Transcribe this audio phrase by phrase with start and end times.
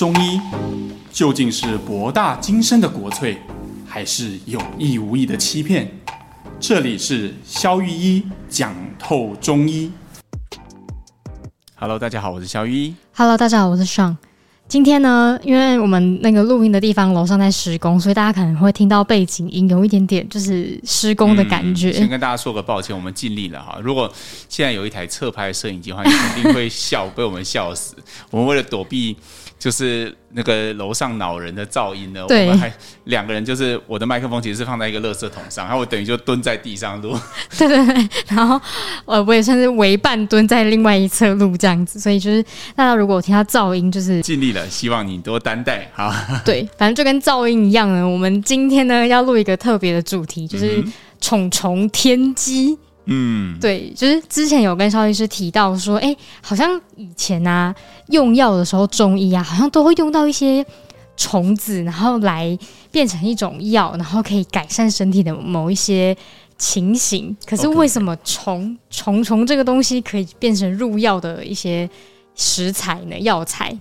[0.00, 0.40] 中医
[1.12, 3.36] 究竟是博大精深的国粹，
[3.86, 5.86] 还是有意无意的欺骗？
[6.58, 9.92] 这里是肖玉医讲透中医。
[11.74, 12.94] Hello，大家好，我是肖玉医。
[13.14, 14.16] Hello，大家好，我是尚。
[14.70, 21.92] 今天呢，因为我们那个录音的地方楼上在施工，所以大家可能会听到背景音有一点点就是施工的感觉。
[21.92, 23.80] 先跟大家说个抱歉，我们尽力了哈。
[23.82, 24.08] 如果
[24.48, 27.96] 现在有一台侧拍摄影机的话，你肯定会笑，被我们笑死。
[28.30, 29.16] 我们为了躲避。
[29.58, 32.72] 就是那个楼上恼人的噪音呢，我们还
[33.04, 37.18] 两个人，就是我的麦克风其实是放在一个垃圾桶上，然后我等于就蹲在地上录。
[37.58, 38.60] 对对对，然后
[39.04, 42.42] 呃，我也算是围半蹲在另外一侧录这样子，所以就是
[42.74, 45.90] 大家如果听到噪音，就是尽力了，希望你多担待。
[45.94, 46.12] 好，
[46.44, 48.08] 对，反正就跟噪音一样呢。
[48.08, 50.84] 我们今天呢要录一个特别的主题，就是
[51.20, 52.78] 虫虫天机。
[53.06, 57.74] 嗯，对，就是之前有跟邵医师提到说，哎，好像以前啊
[58.08, 60.64] 用药的时候，中医啊好像都会用到一些
[61.16, 62.56] 虫子，然后来
[62.90, 66.16] 变成一种药，然后可以改善身体的某一些
[66.56, 67.36] 情形。
[67.46, 71.88] 可是为什么虫虫虫这个东西可以变成入药的一些
[72.34, 73.18] 食材呢？
[73.18, 73.76] 药材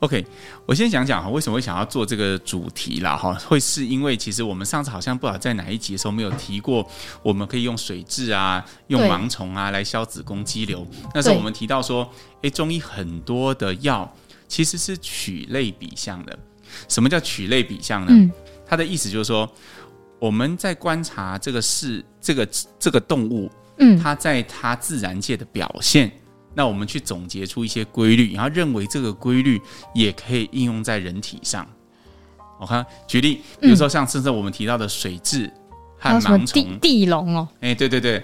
[0.00, 0.24] ？OK，
[0.64, 3.16] 我先讲讲哈，为什么会想要做这个主题啦？
[3.16, 6.88] 哈，会是因为其实我们上次好像不知道在哪一集的时候没有提过，
[7.22, 10.86] 我们可以用水蛭啊，用盲虫啊来消子宫肌瘤。
[11.14, 12.08] 那时候我们提到说，
[12.42, 14.08] 诶，中医很多的药
[14.46, 16.38] 其实是取类比象的。
[16.86, 18.08] 什么叫取类比象呢？
[18.10, 18.30] 嗯，
[18.66, 19.50] 它的意思就是说，
[20.20, 26.12] 我们在观察这个是，这个这个动物，嗯，它在它自然界的表现。
[26.58, 29.62] 那我们去总结出一些规律，然后认为这个规律
[29.94, 31.64] 也可以应用在人体上。
[32.58, 35.48] 我看举例，比如说像甚至我们提到的水蛭
[35.96, 38.20] 和盲虫、地龙哦，哎，对对对。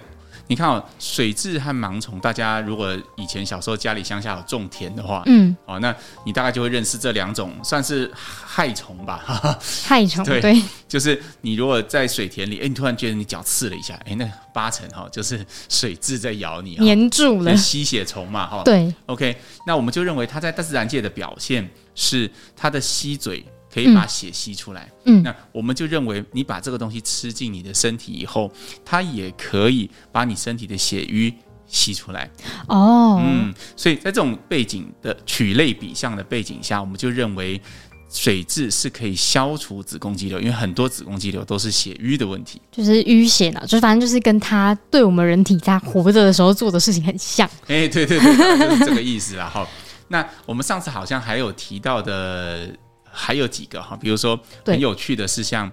[0.47, 9.59] 你看哦，水蛭和盲虫，大家如果以前小时候家里乡下有种田的话，嗯，哦，那你大概就会认识这两种，算是害虫吧？
[9.85, 19.37] 害虫， 对，对，就是你如果在水田里，哎，你突然觉得你脚刺了一下，哎，那八成哈就是水蛭在咬你，黏住了，吸血虫嘛，哈，对，OK，
[19.67, 23.45] 那我们就认为它在大自然界的表现是它的吸嘴。
[23.75, 28.49] 可以把血吸出来，嗯，那我们就认为你把这个东西吃进你的身体以后，
[28.85, 31.35] 它也可以把你身体的血瘀
[31.67, 32.31] 吸出来。
[32.69, 37.61] 哦，嗯，所以在这种背景的取类比象的背景下，我们就认为
[38.09, 47.45] 水质是可以消除子宫肌瘤，因为很多子宫肌瘤都是血瘀的问题，就是淤血呢，就是反正就是跟它对我们人体在活着的时候做的事情很像。
[47.67, 49.51] 哎，对对对，就是这个意思啦。
[49.53, 49.69] 好，
[50.07, 52.69] 那我们上次好像还有提到的。
[53.15, 55.71] 还有几个哈，比如说很有趣的是像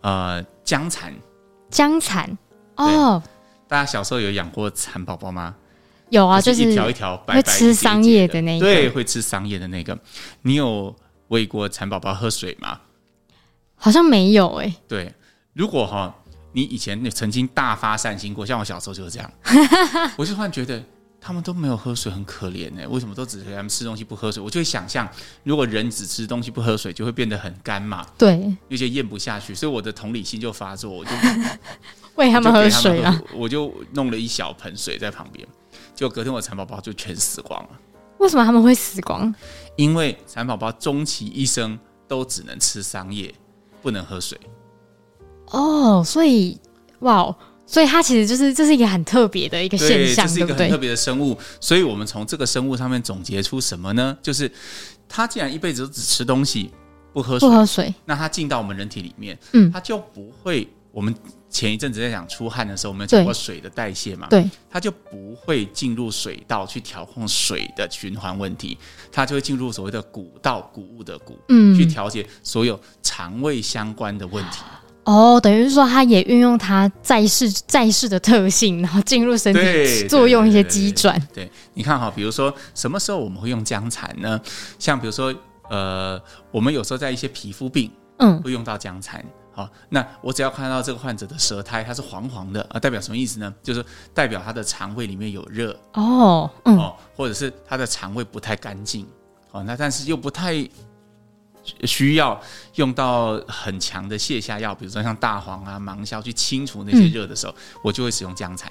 [0.00, 1.14] 呃江蚕，
[1.70, 2.36] 江蚕
[2.74, 3.22] 哦，
[3.68, 5.54] 大家小时候有养过蚕宝宝吗？
[6.10, 9.96] 有啊，就是一条一条白白会吃桑叶的那个，对，会吃桑叶的那个。
[10.42, 10.94] 你有
[11.28, 12.80] 喂过蚕宝宝喝水吗？
[13.76, 14.76] 好像没有哎、欸。
[14.88, 15.14] 对，
[15.52, 16.14] 如果哈
[16.52, 19.32] 你以前你曾经大发善心过，像我小时候就是这样，
[20.18, 20.82] 我就突然觉得。
[21.26, 22.86] 他们都没有喝水，很可怜呢。
[22.86, 24.42] 为什么都只给他们吃东西不喝水？
[24.42, 25.08] 我就会想象，
[25.42, 28.06] 如果人只吃东西不喝水，就会变得很干嘛。
[28.18, 31.10] 对，有些咽不下去，所以我的同理心就发作，我就
[32.16, 33.18] 喂他们喝水啊。
[33.34, 35.48] 我就弄了一小盆水在旁边，
[35.94, 37.70] 就隔天我蚕宝宝就全死光了。
[38.18, 39.34] 为什么他们会死光？
[39.76, 43.34] 因为蚕宝宝终其一生都只能吃桑叶，
[43.80, 44.38] 不能喝水。
[45.46, 46.60] 哦，所以
[46.98, 47.34] 哇。
[47.66, 51.38] 所以它其实就是这是一个很特别的一个现象，对，这是一个很特别的生物。
[51.60, 54.16] 所以我们从这个生物上面总结出什么呢？
[54.22, 54.50] 就是
[55.08, 56.70] 它既然一辈子都只吃东西，
[57.12, 60.68] 不喝水，不喝水，那它进到我们人体里面，嗯，它就不会。
[60.92, 61.12] 我们
[61.50, 68.78] 前一阵子在讲出汗的时候，我们有讲过水的代谢嘛，对，它就不会进入水道去调控水的循环问题，
[69.10, 74.58] 它就会进入所谓的谷道，谷物的谷，嗯，去调节所有肠胃相关的问题。
[75.04, 81.20] 哦，等于是说，它也运用它在世在世的特性，然后进入身体作用一些机转。
[81.32, 84.40] 对，你看哈，比如说什么时候我们会用姜蚕呢？
[84.78, 85.34] 像比如说，
[85.68, 86.20] 呃，
[86.50, 89.22] 我们有时候在一些皮肤病，嗯，会用到姜蚕。
[89.52, 93.54] 好，那我只要看到这个患者的舌苔，它是黄黄的啊，代表什么意思呢？
[93.62, 93.84] 就是
[94.14, 99.06] 代表他的肠胃里面有热哦，嗯，哦，或者是他的肠胃不太干净
[99.52, 100.66] 哦，那但是又不太。
[101.84, 102.40] 需要
[102.74, 108.70] 用到很强的泻下药，比如说像大黄啊、芒硝去清除那些热的时候，嗯、我就会使用姜蚕。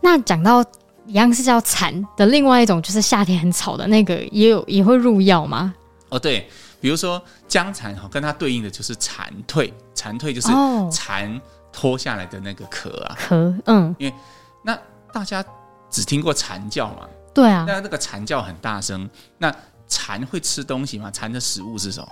[0.00, 0.64] 那讲到
[1.06, 5.74] 一样是叫蚕的另外一种，就是夏天很吵的那个，也有也会入药吗？
[6.08, 6.48] 哦，对，
[6.80, 10.48] 比如说姜蚕哈，跟它对应的就是蚕蜕，蚕蜕就是
[10.90, 11.40] 蚕
[11.72, 14.14] 脱下来的那个壳啊，壳，嗯，因为
[14.62, 14.78] 那
[15.12, 15.44] 大家
[15.90, 19.08] 只听过蝉叫嘛，对啊，那那个蝉叫很大声，
[19.38, 19.54] 那。
[19.90, 21.10] 蚕会吃东西吗？
[21.10, 22.06] 蚕的食物是什么？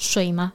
[0.00, 0.52] 水吗？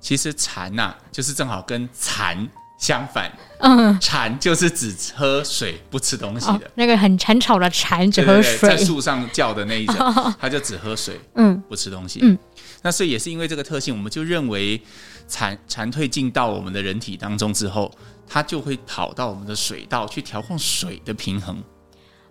[0.00, 2.48] 其实蝉呐、啊，就是正好跟蝉
[2.78, 3.30] 相反。
[3.60, 9.96] 嗯，蝉就是只喝水不吃东西的，哦、那个很蚕吵的蝉只喝水，在树上叫的那一种，
[10.40, 12.20] 它就只喝水，嗯，不吃东西。
[12.22, 12.38] 嗯，
[12.82, 14.80] 那所以也是因为这个特性，我们就认为
[15.26, 17.90] 蚕蚕退进到我们的人体当中之后，
[18.28, 21.62] 它就会跑到我们的水道去调控水的平衡。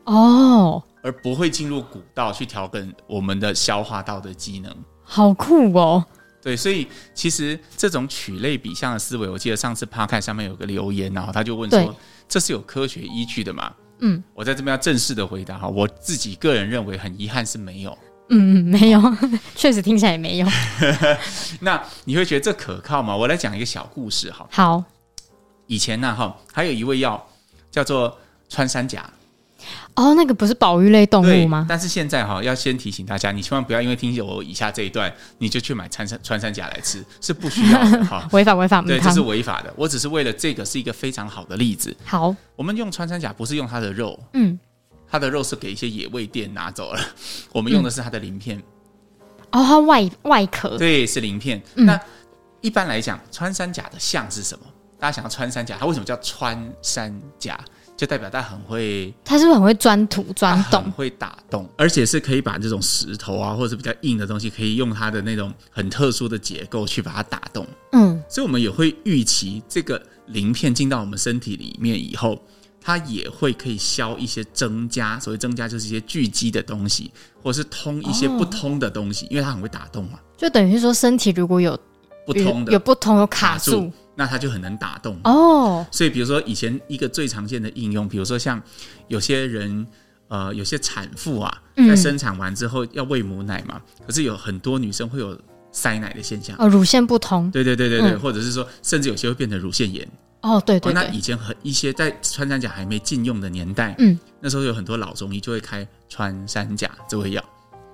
[0.06, 4.74] 哦，而不会进入古道去调整我们的消化道的机能。
[5.06, 6.04] 好酷哦！
[6.42, 11.96] 对，所以其实这种曲类比象的思维，我记得上次 Podcast 上面有个留言，然后他就问说
[12.30, 17.98] ：“这是有科学依据的吗？”嗯，我在这边要正式的回答哈，我自己个人认为很遗憾是没有。
[18.30, 19.02] 嗯，没有，
[19.56, 20.48] 确实听起来也没有。
[21.62, 23.16] 那你会觉得这可靠吗？
[23.16, 24.48] 我来讲一个小故事哈。
[24.52, 24.84] 好，
[25.68, 27.24] 以前呢哈，还有一味药
[27.72, 28.18] 叫做
[28.50, 29.10] 穿山甲。
[29.96, 31.66] 哦，那个不是保育类动物吗？
[31.70, 38.28] 但是现在哈，要先提醒大家，你千万不要因为听我以下这一段，你就去买穿山穿山甲来吃，是不需要的 哈。
[38.34, 39.74] 违法违法，对，这是违法的。
[39.78, 41.96] 我只是为了这个是一个非常好的例子。
[42.04, 44.60] 好，我们用穿山甲不是用它的肉，嗯，
[45.10, 47.00] 它的肉是给一些野味店拿走了，
[47.54, 48.62] 我们用的是它的鳞片。
[49.52, 51.62] 哦，它外外壳，对，是鳞片。
[51.74, 51.98] 那
[52.60, 54.66] 一般来讲，穿山甲的像是什么？
[55.00, 57.58] 大家想要穿山甲，它为什么叫穿山甲？
[57.98, 67.66] 就代表它很会，它是不是很会钻土钻洞，很会打洞，而且是可以把这种石头啊，或者是比较硬的东西，可以用它的那种很特殊的结构去把它打洞。
[67.94, 72.38] 嗯，所以我们也会预期这个鳞片进到我们身体里面以后，
[72.82, 77.10] 它也会可以消一些增加，所谓增加就是一些聚集的东西，
[77.42, 80.20] 或者是通一些不通的东西，哦、因为它很会打洞嘛。
[80.36, 81.80] 就等于说，身体如果有
[82.26, 83.90] 不通的，有不通有卡住。
[84.16, 85.20] 那它就很难打动。
[85.26, 88.62] 哦，所以比如说以前一个最常见的应用，比如说像
[89.10, 89.86] 有些人
[90.30, 95.38] 呃有些产妇啊，在生产完之后要喂母奶嘛，可是有很多女生会有
[95.72, 96.56] 塞奶的现象。
[96.58, 100.08] 哦，乳腺不通，对对对对对，或者是说甚至有些会变成乳腺炎。
[100.42, 100.94] 哦，对对。
[100.94, 107.44] 那以前很一些在穿山甲还没禁用的年代，嗯，那时候有很多老中医就会开穿山甲这味药。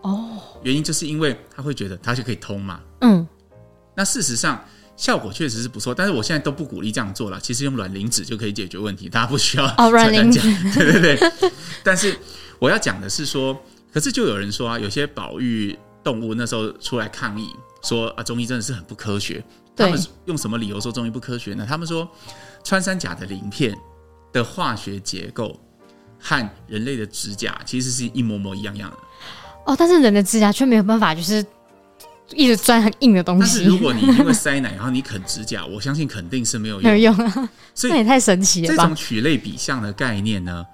[0.01, 3.27] 哦，原因就是因为他会觉得它就可以通嘛，嗯，
[3.95, 4.63] 那事实上。
[4.97, 7.39] 效果确实是不错，但是我现在都不鼓励这样做了。
[7.39, 10.39] 其实用软磷脂就可以解决问题，大家不需要哦，软磷脂，
[10.77, 11.51] 对对对。
[11.83, 12.15] 但是
[12.59, 13.59] 我要讲的是说，
[13.91, 17.49] 可是就有人说啊，有些保育动物那时候出来抗议，
[17.81, 19.43] 说啊，中医真的是很不科学。
[19.75, 21.65] 他们用什么理由说中医不科学呢？
[21.67, 22.07] 他们说
[22.63, 23.75] 穿山甲的鳞片
[24.31, 25.59] 的化学结构
[26.19, 28.97] 和人类的指甲其实是一模模一样样的。
[29.65, 31.43] 哦，但是人的指甲却没有办法，就是。
[32.35, 33.41] 一直钻很硬的东西。
[33.41, 36.83] 但是如果你因为塞奶，然后你啃指甲，我相信肯定是没有用。
[36.83, 37.49] 没有用啊！
[37.75, 38.83] 所以那也太神奇了吧。
[38.83, 40.65] 这种曲类比象的概念呢，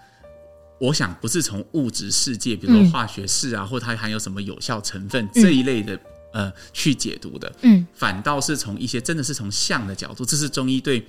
[0.80, 5.96] 我想不是从物质世界，比如说化学式啊，嗯、或它含有什么有效成分这一类的、
[6.34, 7.52] 嗯、呃去解读的。
[7.62, 11.06] 嗯，反倒是从一些真的是从象的角度，这是中医对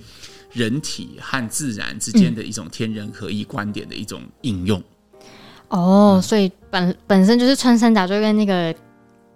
[0.51, 4.81] 人体和自然之间的一种天人合一观点的一种应用。
[5.69, 8.75] 哦，嗯、所以本本身就是穿山甲就跟那个。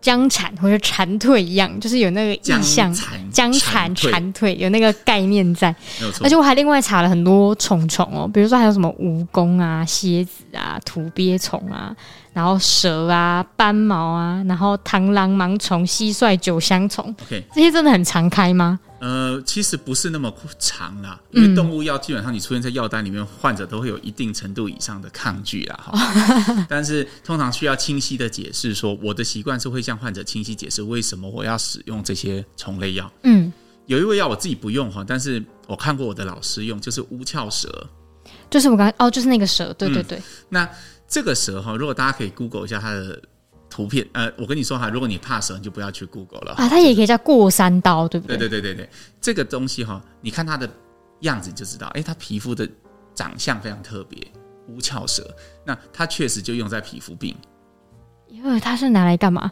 [0.03, 2.94] 僵缠或者蝉蜕一样，就是有那个意象，
[3.31, 5.73] 僵缠蝉蜕有那个概念在。
[6.21, 11.95] 而且我还另外查了很多虫虫哦，比如说还有什么蜈蚣啊、蝎子啊、土鳖虫啊，
[12.33, 17.05] 然后蛇啊、斑毛啊，然后螳螂、盲虫、蟋蟀、九香虫。
[17.25, 18.77] OK，这些真的很常开吗？
[19.03, 26.65] 呃，其实不是那么长啦，因为动物药基本上你出现在药单里面，患者都会有一定程度以上的抗拒啦，哈。
[26.69, 33.12] 但是通常需要清晰的解释说，我的习惯是会向患者清晰解释为什么我要使用这些虫类药。
[33.24, 33.51] 嗯，
[33.88, 37.86] 有一味药我自己不用哈，但是我看过我的老师用，就是乌鞘蛇，
[38.50, 40.17] 就是我刚哦，就是那个蛇，对对对。
[40.17, 40.69] 嗯，那
[41.10, 43.22] 这个蛇哈，如果大家可以 Google 一下它的。
[43.74, 46.70] 图片，呃，我跟你说哈，如果你怕蛇，你就不要去 Google 了啊。
[46.70, 48.38] 它也可以叫过山刀，对不对？
[48.38, 48.89] 对对对对对，
[49.20, 50.70] 这个东西哈，你看它的
[51.22, 52.70] 样子就知道，哎，它皮肤的
[53.15, 54.20] 长相非常特别，
[54.68, 55.27] 乌鞘蛇。
[55.65, 57.36] 那它确实就用在皮肤病。
[58.27, 59.50] 因为它是拿来干嘛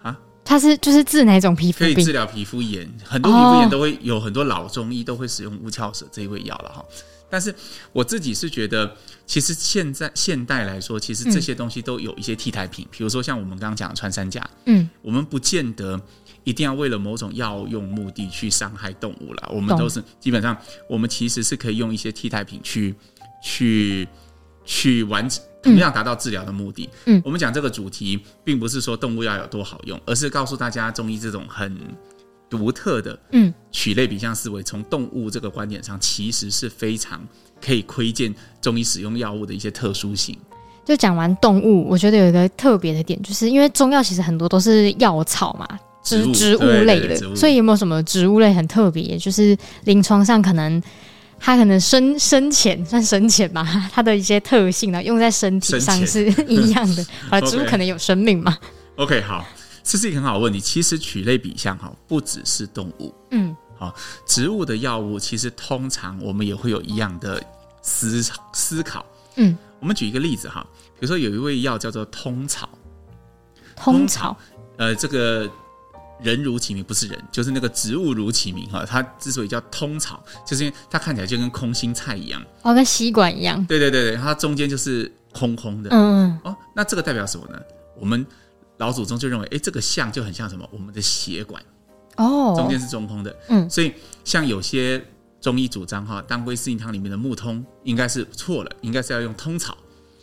[0.00, 0.18] 啊？
[0.42, 1.94] 它是就是治哪种皮肤病？
[1.94, 6.82] 可以治疗皮肤炎，很多皮肤炎都会有很多老中医都会使用乌鞘蛇这一味药了哈。
[7.30, 7.54] 但是
[7.92, 16.00] 我自己是觉得，其实现在现代来说，其实这些东西都有一些替代品，比如说像我们刚刚讲的穿山甲，嗯，我们不见得
[16.44, 20.56] 一定要为了某种药用目的去伤害动物了，我们都是基本上，
[20.88, 22.94] 我们其实是可以用一些替代品去
[23.42, 24.08] 去
[24.64, 26.88] 去完成同样达到治疗的目的。
[27.04, 31.76] 嗯，我们讲这个主题，并不是说动物药有多好用，而是告诉大家中医这种很。
[32.48, 37.20] 独特的嗯曲类比象思维，从动物这个观点上，其实是非常
[37.60, 40.36] 可以窥见中医使用药物的一些特殊性。
[40.84, 45.68] 就讲完动物，我觉得有一个特别的点，就是因为中药其实很多都是药草嘛，
[46.02, 49.18] 植物植物类的，所以有没有什么植物类很特别？
[49.18, 50.82] 就是临床上可能
[51.38, 53.62] 它可能深深浅算深浅吧，
[53.92, 57.06] 它的一些特性呢，用在身体上是一样的。
[57.28, 58.56] 啊，植物可能有生命嘛
[58.96, 59.46] ？OK，好，
[59.88, 60.60] 这是一个很好的问题。
[60.60, 63.94] 其实曲类比象哈，不只是动物，嗯，好，
[64.26, 67.42] 植物的药物其实通常我们也会有一样的
[67.80, 69.04] 思思考，
[69.36, 69.56] 嗯。
[69.80, 70.66] 我们举一个例子哈，
[70.98, 72.68] 比如说有一味药叫做通草，
[73.76, 74.36] 通草，
[74.76, 75.48] 呃，这个
[76.20, 78.84] 人如其名，不是人，就是那个植物如其名哈。
[78.84, 83.64] 它之所以叫通草，就是因为它看起来就跟空心菜一样，哦，跟吸管一样。
[83.66, 85.90] 对对对对，它中间就是空空的。
[85.92, 87.60] 嗯哦，那这个代表什么呢？
[88.00, 88.26] 我们
[88.78, 90.68] 老祖宗就认为，哎，这个像就很像什么？
[90.72, 91.62] 我们的血管
[92.16, 93.36] 哦，中间是中空的。
[93.48, 93.92] 嗯，所以
[94.24, 95.04] 像有些。
[95.40, 99.78] 中医主张哈，当归四逆汤里面的木通应该是错了，应该是要用通草。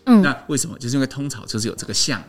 [0.07, 0.77] 嗯，那为什么？
[0.77, 2.21] 就是因为通草就是有这个像，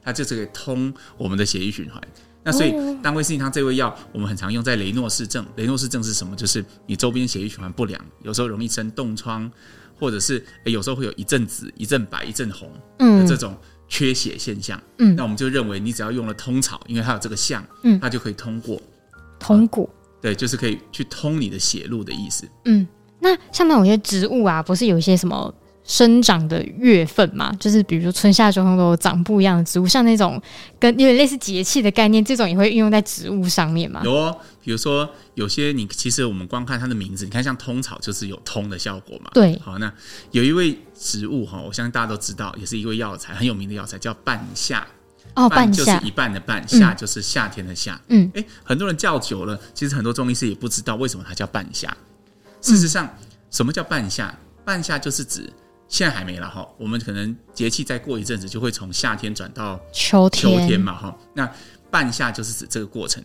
[0.00, 2.00] 它就是可以通我们的血液循环。
[2.44, 2.72] 那所以
[3.02, 5.44] 当归四逆汤这味药，我们很常用在雷诺氏症。
[5.56, 6.36] 雷诺氏症是什么？
[6.36, 9.50] 就是你周边血液循环不良，有时候容易生冻疮，
[9.98, 13.58] 或者是有时候会有一阵紫、一阵白、一阵红嗯这种
[13.90, 14.80] 缺血现象。
[14.96, 18.80] 嗯，那我们就认为你只要用了通草，因为它有这个象，嗯，它就可以通过。
[19.38, 19.86] 通过。
[20.22, 22.48] 对，就是可以去通你的血路的意思。
[22.66, 22.86] 嗯，
[23.18, 25.52] 那像那种一些植物啊，不是有一些什么
[25.90, 27.52] 生长的月份嘛？
[27.58, 30.40] 就是比如说春夏秋冬都有长不一样的植物，像那种
[30.78, 34.00] 跟有点类似节气的概念，这种也会运用在植物上面嘛？
[34.04, 39.32] 有哦，比如说有些你其实我们光看它的名字，你看像通草就是有通的效果嘛。
[39.34, 39.92] 对，好，那
[40.30, 44.86] 有一味植物哈，我相信大家都知道，也是一味药材，很有名的药材，叫半夏。
[45.34, 48.00] 哦，半夏就是一半的半，夏就是夏天的夏。
[48.06, 51.96] 嗯，哎，很多人叫久了，其实很多中医师也不知道为什么它叫半夏。
[52.60, 53.08] 事实上，
[53.50, 54.32] 什么叫半夏？
[54.62, 55.50] 半夏就是指
[55.90, 61.14] 现在还没了哈，我们可能节气再过一阵子就会从夏天转到秋天，秋天嘛哈。
[61.34, 61.52] 那
[61.90, 63.22] 半夏就是指这个过程。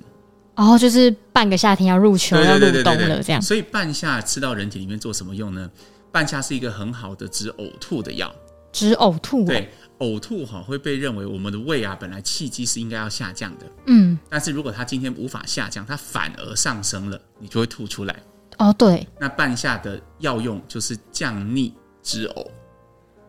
[0.56, 3.42] 哦，就是半个夏天要入秋，要入冬了这样。
[3.42, 5.70] 所以半夏吃到人体里面做什么用呢？
[6.12, 8.34] 半夏是一个很好的止呕吐的药，
[8.74, 9.46] 止呕吐。
[9.46, 9.70] 对。
[10.00, 18.14] 呕吐哈会被认为我们的胃啊本来气机是应该要下降的，嗯，但是如果它今天无法下降，它反而上升了，你就会吐出来。
[18.58, 19.08] 哦，对。
[19.18, 21.74] 那半夏的药用就是降逆
[22.06, 22.48] 止呕。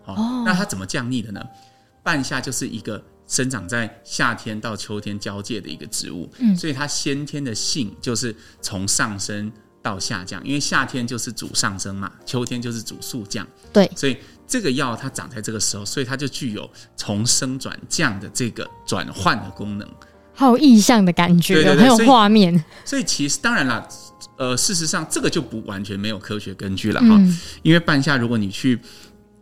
[0.04, 0.44] 哦。
[0.46, 1.42] 那它怎么降逆的呢？
[2.04, 9.50] 半夏就是一个生长在夏天到秋天交界的一个植物，嗯，所以它先天的性就是从上升
[9.82, 13.44] 到下降，因为夏天就是主上升嘛，秋天就是主速降。
[13.72, 14.16] 对，所以。
[14.48, 19.94] 这个药它长在这个时候，所以它就具有从升转降的这个转换的功能，
[20.36, 22.52] 好有意象的感觉，对对对，很有画面。
[22.52, 23.88] 所以，所以其实当然啦，
[24.36, 27.08] 呃，事实上这个就不完全没有科学根据了哈。
[27.10, 28.78] 嗯、因为半夏，如果你去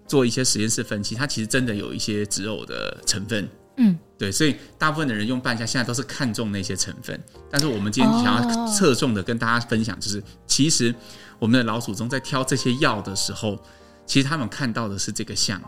[0.07, 3.49] 做一些实验室分析，它其实真的有一些植偶的成分。
[3.77, 7.21] 嗯，对，所以大部分的人用半夏现在都是看重那些成分，
[7.51, 10.95] 但是我们今天想要侧重的跟大家分享，就是、哦、其实
[11.39, 13.59] 我们的老祖宗在挑这些药的时候。
[14.07, 15.59] 其实他们看到的是这个像，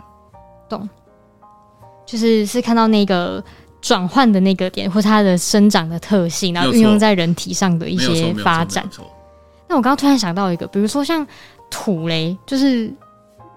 [0.69, 0.87] 懂，
[2.05, 3.43] 就是是看到那个
[3.87, 8.85] 转换的那个点，或它的生长的特性，然后运用在人体上的一些发展。
[9.69, 11.25] 那我刚刚突然想到一个，比如说像
[11.71, 12.93] 土雷，就是。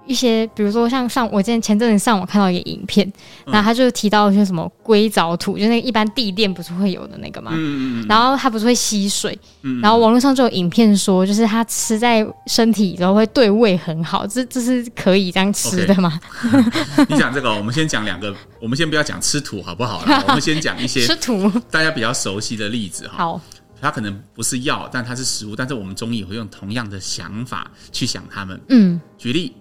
[0.10, 3.14] 一些，比如说像上我之前前阵子上网看到一个影片，
[3.46, 17.06] 然后他就提到一些什么硅藻土，就那个一般地垫不是会有的那个嘛，嗯、然后它不是会吸水，嗯、然后网络上就有影片说，就是它吃在身体然后会对胃很好，这这是可以这样吃的吗？Okay.
[17.14, 20.04] 你讲这个，我们先讲两个，我们先不要讲吃土好不好？
[20.28, 23.18] 我们先讲一些 吃土大家比较熟悉的例子哈。
[23.18, 23.42] 好，
[23.80, 28.60] 它可能不是药，但它是食物，但是我们中医也会用同样的想法去想它们。
[28.70, 29.54] 嗯，举例。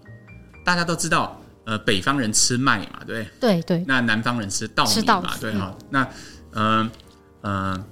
[0.68, 3.82] 大家都知道，呃，北方人吃麦嘛，对对对。
[3.88, 5.74] 那南方人吃稻米嘛，对哈。
[5.88, 6.04] 那，
[6.52, 6.90] 嗯、呃、
[7.40, 7.84] 嗯、呃，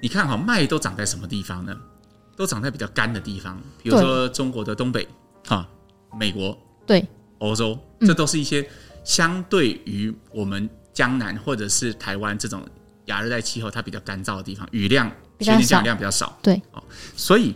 [0.00, 1.76] 你看哈，麦都长在什么地方呢？
[2.36, 5.04] 都长在比较干的地方，比如说中国的东北，
[5.48, 5.68] 哈，
[6.16, 7.04] 美国，对，
[7.38, 8.64] 欧洲，这都是一些
[9.02, 12.64] 相对于我们江南或者是台湾这种
[13.06, 16.80] 亚热带气候，它比较干燥的地方，雨量、全年降雨量比较少，对，哦，
[17.16, 17.52] 所以。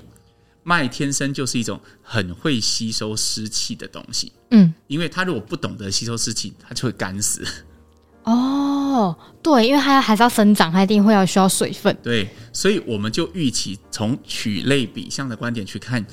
[0.69, 7.43] 麦天生就是一种很会吸收湿气的东西，嗯，因为它如果不懂得吸收湿气，它就会干死。
[8.25, 11.97] 哦，对，因为它还是要生长，它一定会要需要水分。
[12.05, 16.05] 对，所以我们就预期从取类比象的观点去看，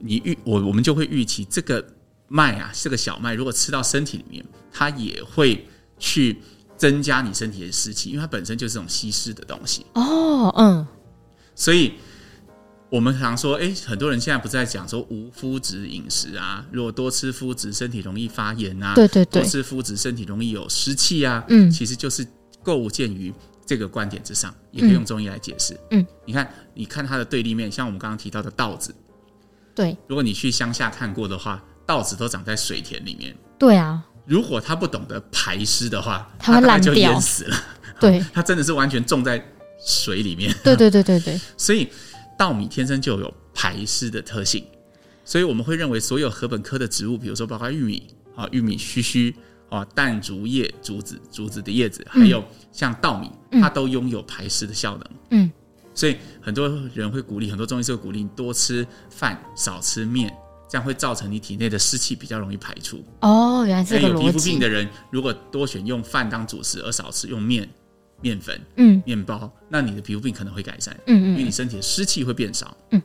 [0.00, 1.80] 你预我我们就会预期这个
[2.26, 5.64] 麦啊，这个小麦如果吃到身体里面，它也会
[6.00, 6.36] 去
[6.76, 9.86] 增加你身体的湿气，因为它本身就是这种吸湿的东西。
[9.92, 10.84] 哦，嗯，
[11.54, 11.92] 所以。
[12.90, 22.26] 我们常说，哎，很多人现在不是在讲说无麸质饮食啊，如果多吃麸质，身体容易发炎啊，对对对，多吃麸质，身体容易有湿气啊，嗯，其实就是
[22.64, 23.32] 构建于
[23.64, 25.78] 这个观点之上，也可以用中医来解释。
[25.92, 28.92] 嗯，你看，你看它的对立面，像我们刚刚提到的稻子，
[29.72, 37.56] 对，如果你去乡下看过的话，稻子都长在水田里面，对啊，如果他不懂得排湿的话，它会烂掉，就淹死了。
[38.00, 39.40] 对， 它真的是完全种在
[39.86, 40.52] 水里面。
[40.64, 41.88] 对对对对对， 所以。
[42.40, 44.64] 稻米天生就有排湿的特性，
[45.26, 49.36] 所以我们会认为所有禾本科的植物，比如说包括玉米啊、玉米须须
[49.68, 52.42] 啊、淡竹叶、竹子、竹子的叶子，还有
[52.72, 53.30] 像稻米，
[53.60, 55.06] 它都拥有排湿的效能。
[55.32, 55.52] 嗯，
[55.92, 60.34] 所以很多人会鼓励，很多中医师会鼓励你多吃饭，少吃面，
[60.66, 63.04] 这样会造成你体内的湿气比较容易排出。
[63.20, 64.08] 哦，原来是这个。
[64.08, 67.68] 有皮肤病的人，如果多选用饭当主食，而少吃用面。
[68.20, 73.00] 面粉，嗯，面包，那你的皮肤病可能会改善，嗯嗯，因为你身体的湿气会变少，嗯。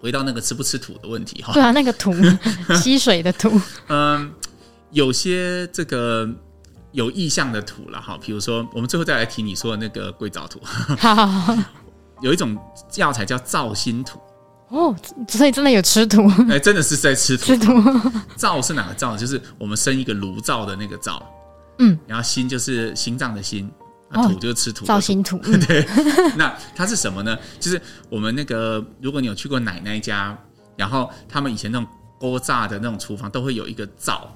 [0.00, 2.12] 回到那个吃不吃土的问题哈，对啊，那个土
[2.76, 3.58] 吸水的土，
[3.88, 4.30] 嗯，
[4.90, 6.28] 有些这个
[6.92, 10.60] 有意向的土了哈，比如说我们最后再来提你说的那个硅藻土，
[10.98, 11.56] 好好好，
[12.20, 12.54] 有一种
[12.96, 14.20] 药材叫皂心土，
[14.68, 14.94] 哦，
[15.26, 17.72] 所以真的有吃土，哎，真的是在吃土，吃土，
[18.36, 19.16] 皂是哪个皂？
[19.16, 21.26] 就是我们生一个炉灶的那个灶，
[21.78, 23.72] 嗯，然后心就是心脏的心。
[24.14, 25.38] 土就是吃土，造型土。
[25.66, 25.86] 对，
[26.36, 27.38] 那它是什么呢？
[27.60, 30.36] 就是我们那个，如果你有去过奶奶家，
[30.76, 31.86] 然后他们以前那种
[32.18, 34.34] 锅炸的那种厨房，都会有一个灶，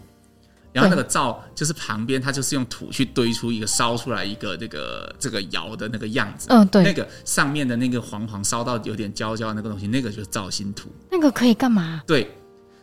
[0.72, 6.46] 然后那个灶就是旁边，它就是用土去堆出一个烧出来一个这个这个窑的那个样子。
[6.50, 10.90] 嗯，对，那个上面的那个黄黄烧到有点焦焦的那个东西，那个就是造型土。
[11.10, 12.02] 那个可以干嘛？
[12.06, 12.30] 对，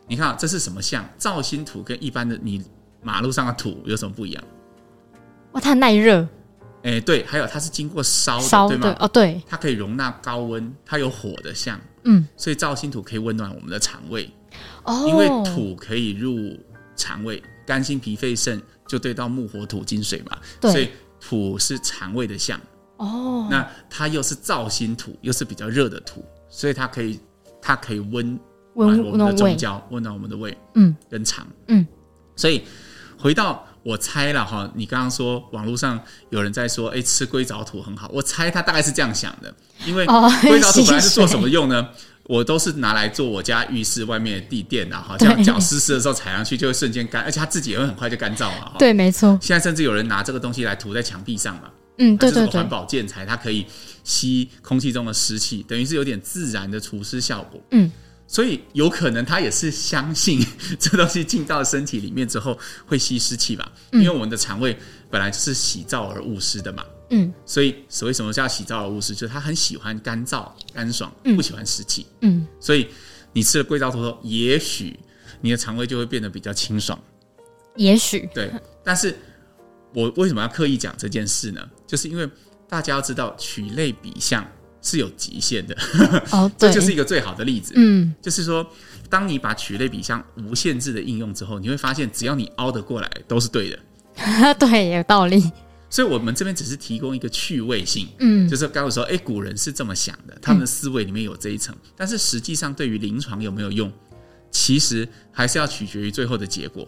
[0.08, 1.08] 你看这是什么像？
[1.18, 2.64] 造型土跟一般的你
[3.02, 4.44] 马路上的土有什么不一样？
[5.52, 6.28] 哇，它耐热。
[6.86, 8.96] 哎、欸，对，还有它是经过烧的，烧对吗？
[9.00, 14.30] 哦，对，它可以容纳高温，它有火的相，嗯，所以造心土可以温暖我们的肠胃，
[14.84, 16.56] 哦，因为土可以入
[16.96, 20.90] 肠胃，肝心脾肺肾就对到木火土金水嘛，对，所以
[21.20, 22.60] 土是肠胃的相，
[22.98, 27.20] 哦，那它又是造心土，又是比较热的土，所以它可以
[27.60, 28.40] 它可以温
[28.76, 31.84] 暖我们的中焦，温暖我们的胃，嗯，跟肠，嗯，
[32.36, 32.62] 所以
[33.18, 33.68] 回到。
[33.86, 38.10] 我猜了哈，你刚刚说网络上有人在说，哎，吃硅藻土很好。
[38.12, 39.54] 我猜他大概是这样想的，
[39.86, 40.04] 因为
[40.42, 41.80] 硅藻土本来是做什么用呢？
[41.80, 41.88] 哦、
[42.24, 48.72] 我都是拿来做我家浴室外面的地垫的哈，这样脚湿湿的时候踩上去就会瞬间干，而且它自己也会很快就干燥嘛。
[48.80, 49.38] 对，没错。
[49.40, 51.70] 现在甚至有人拿这个东西来涂在墙壁上嘛，
[52.00, 53.68] 嗯，对对对，环保建材，它可以
[54.04, 57.62] 吸空气中的湿气，等于是有点自然的除湿效果。
[57.70, 57.92] 嗯。
[58.28, 60.46] 所以有可能他也是相信
[60.80, 64.76] 这东西进到身体里面之后会吸湿气吧，因为我们的肠胃
[65.10, 66.84] 本来就是喜燥而恶湿的嘛。
[67.12, 72.08] 嗯，所以所谓什么叫喜燥而恶湿，就是他很喜欢干燥、干爽，不喜欢湿气。
[72.22, 72.88] 嗯，所以
[73.32, 75.00] 你吃了硅藻土后，也许
[75.40, 77.00] 你的肠胃就会变得比较清爽。
[77.76, 78.52] 也许对，
[78.84, 79.16] 但是
[79.94, 81.62] 我为什么要刻意讲这件事呢？
[81.86, 82.28] 就是因为
[82.68, 84.44] 大家要知道取类比象。
[84.86, 85.76] 是有极限的，
[86.32, 87.74] 哦， 这就是一个最好的例子。
[87.76, 88.66] 嗯，就是说，
[89.10, 94.54] 当你把曲类比象无限制的应用之后，你会发现，只要你凹得过来，都是对的。
[94.60, 95.52] 对，有道理。
[95.90, 98.08] 所以，我们这边只是提供一个趣味性。
[98.20, 103.92] 嗯，就是刚刚说，哎，古人是这么想的，他们的思维里面有这一层，嗯，但是实际上对于临床有没有用，
[104.52, 106.88] 其实还是要取决于最后的结果。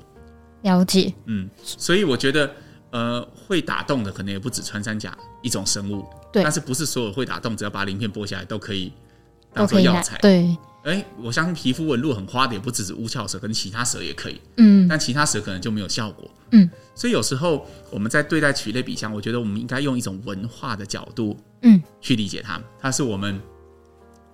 [0.62, 1.12] 了解。
[1.26, 2.54] 嗯，所以我觉得，
[2.92, 6.06] 呃，会打洞的可能也不止穿山甲一种生物。
[6.32, 8.92] 对，但是不是所有会打洞，只要把鳞片剥下来都可以
[9.54, 10.18] 当做药材？
[10.20, 14.40] 对，哎、欸，我相信皮肤纹路很花的也不只是乌鞘蛇，跟其他蛇也可以。
[14.58, 16.30] 嗯，但其他蛇可能就没有效果。
[16.52, 22.62] 嗯，所以有时候我们在对待曲类比象，我觉得我们应该用一种文化的角度，嗯，去理解它。
[22.80, 23.42] 它是我们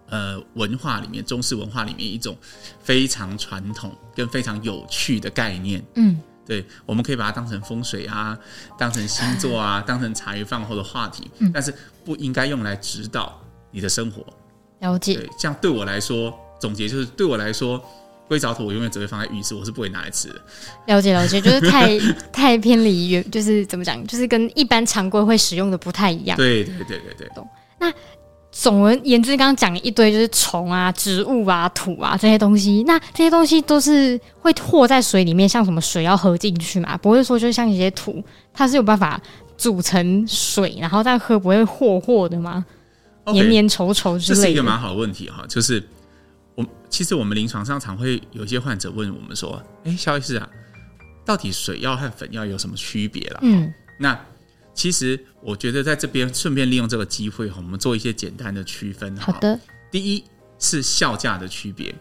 [0.10, 2.38] 呃文化里面中式文化里面一种
[2.82, 5.84] 非常传统跟非常有趣的概念。
[5.96, 6.20] 嗯。
[6.46, 8.38] 对，我们可以把它当成风水啊，
[8.78, 14.26] 当成星座啊， 当成茶余饭后的话题，嗯，但是不应该用来指导你的生活。
[14.80, 15.16] 了解。
[15.16, 17.84] 对，这样对我来说，总结就是对我来说，
[18.28, 20.42] 硅藻土我永远只会放在浴室，我是不会拿来吃的。
[20.88, 21.98] 了解，了解，就是 太
[22.32, 26.36] 太偏离原，就是怎么讲，就是跟一般常规会使用的不太一样。
[26.36, 27.28] 对对对对对。
[27.36, 27.48] 懂。
[27.80, 27.92] 那。
[28.56, 36.96] 总而言之，刚刚讲了一堆就是虫啊、植物啊、土啊这些东西，那这些东西都是会和在水里面，像什么水要喝进去嘛？
[36.98, 39.20] 不会说就像一些土，它是有办法
[39.58, 42.64] 组成水，然后再喝不会和和的吗？
[43.26, 44.44] 黏黏稠稠之类的。
[44.44, 45.84] 这是一个蛮好的问题哈，就是
[46.54, 50.48] 我其实我们临床上常会有一些患者问我们说：“哎，肖医师啊，
[51.26, 54.16] 到底水药和粉药有什么区别了？”嗯，那。
[54.74, 59.16] 其实我觉得在这边顺便利用这个机会，我们做一些简单的区分。
[59.18, 59.60] 好的，
[59.92, 60.24] 第一，
[60.60, 61.94] 是效价的区别。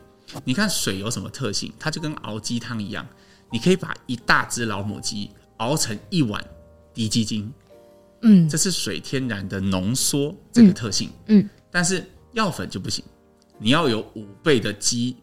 [0.45, 1.71] 你看水有什么特性？
[1.79, 3.07] 它就跟熬鸡汤一样，
[3.51, 6.43] 你可以把一大只老母鸡熬成一碗
[6.95, 7.53] 低鸡精，
[8.23, 13.05] 嗯，这是水天然的浓缩这个特性，嗯，嗯，但是药粉就不行，
[13.59, 15.15] 你要有五倍的鸡，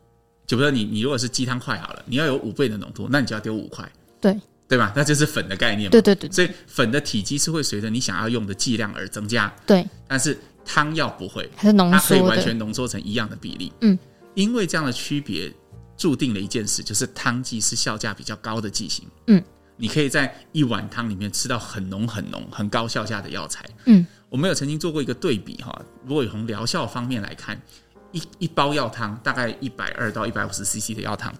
[0.45, 4.93] 就比如说你你如果是鸡汤块好了，你要有五倍的浓度，那你就要丢五块，对对吧？
[4.95, 13.99] 那就是粉的概念嘛，对对对，所以粉的体积是会随着你想要用的剂量而增加，对，但是汤药不会，它是浓缩，它可以完全浓缩成一样的比例，嗯。
[14.35, 15.51] 因为这样的区别，
[15.97, 19.05] 注定了一件事，就是汤剂是效价比较高的剂型。
[19.25, 19.43] 嗯，
[19.75, 23.65] 你可以在一碗汤里面吃到很浓、很浓、很高效价的药材。
[23.85, 27.59] 嗯，我们有曾经做过一个对比哈，如果从疗效方面来看，
[28.13, 31.33] 一一包药汤大概一百二到一百五十 CC 的药汤，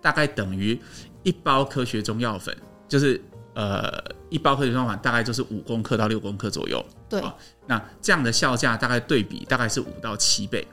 [0.00, 0.80] 大概等于
[1.22, 2.56] 一包科学中药粉，
[2.90, 3.18] 就是
[3.54, 3.90] 呃
[4.28, 6.84] 一包科学中药粉大概就是五公克到六公克左右。
[7.08, 7.22] 对，
[7.66, 10.66] 那这样的效价大概对比大概是五到七倍。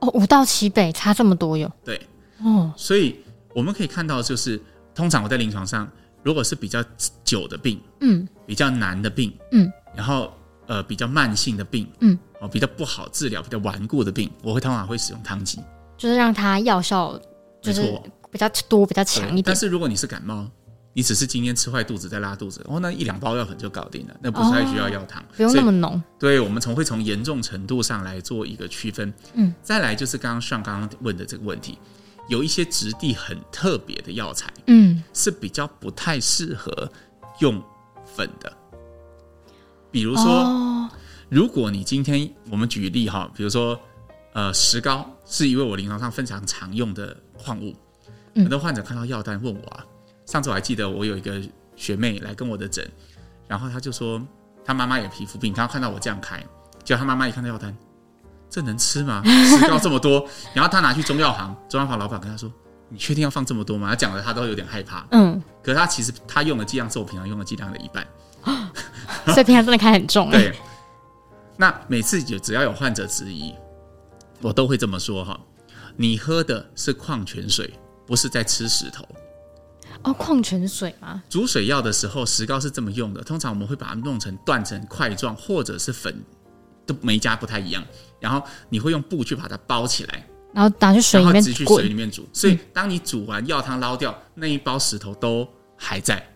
[0.00, 1.70] 哦，五到七倍差这么多哟。
[1.84, 2.00] 对，
[2.42, 3.20] 哦，所以
[3.54, 4.60] 我们可以看到，就是
[4.94, 5.88] 通常我在临床上，
[6.22, 6.82] 如果是比较
[7.22, 10.32] 久的病，嗯，比较难的病，嗯，然后
[10.66, 15.60] 呃比较慢性的病，嗯，哦比较不好治疗、比较顽固的病，我会通常会使用汤剂，
[15.96, 17.20] 就是让它药效
[17.60, 19.44] 就是比较多、比较强一点。
[19.44, 20.48] 但是如果你是感冒，
[20.92, 26.02] 你只是今天吃坏肚子在拉肚子，哦，那一两包药粉就搞定了，那不太需要药糖，哦，不用那么浓。
[26.18, 29.12] 对，我们从会从严重程度上来做一个区分。
[29.34, 31.78] 嗯，再来就是刚刚上刚刚问的这个问题，
[32.28, 36.90] 有一些质地很特别的药材，嗯，是比较不太适合
[37.38, 37.62] 用
[38.04, 38.52] 粉的。
[39.92, 40.90] 比如说，哦，
[41.28, 43.78] 如果你今天我们举例哈，比如说
[44.32, 47.76] 呃石膏是因为我临床上非常常用的矿物，
[48.34, 49.86] 很多患者看到药单问我啊。
[50.30, 51.42] 上次我还记得，我有一个
[51.74, 52.88] 学妹来跟我的诊，
[53.48, 54.22] 然后她就说
[54.64, 56.38] 她妈妈有皮肤病，她看到我这样开，
[56.84, 57.76] 结果她妈妈一看到药单，
[58.48, 59.22] 这能吃吗？
[59.26, 62.48] 石膏这么多，然后她拿去中药行，中药行老板跟她说
[62.88, 65.04] ：“你确定要放这么多吗？”她讲的她都有点害怕。
[65.10, 68.06] 嗯，可是她其实她用的剂量是我平常用的剂量的一半，
[69.34, 70.30] 所以平常真的开很重。
[70.30, 70.56] 对，
[71.56, 73.52] 那每次有只要有患者质疑，
[74.40, 75.40] 我都会这么说哈：
[75.96, 77.74] 你喝的是矿泉水，
[78.06, 79.04] 不是在吃石头。
[80.02, 81.22] 哦，矿泉水吗？
[81.28, 83.22] 煮水药的时候，石膏是这么用的。
[83.22, 86.24] 通常我们会把它弄成断成块状，或者是粉，
[86.86, 87.84] 都每家不太一样。
[88.18, 92.26] 然后你会用布去把它包起来，然后打去水里面去水里面煮。
[92.32, 96.26] 所以当你煮完药汤捞掉，那一包石头都还在。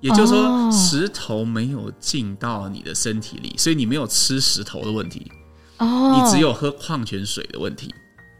[0.00, 5.30] 也就是说，哦、石头没有进到你的身体里，所以你没有吃石头的问题。
[5.78, 7.94] 哦，你只有喝矿泉水的问题。